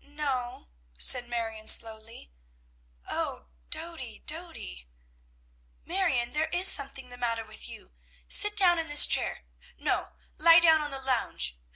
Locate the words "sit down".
8.26-8.80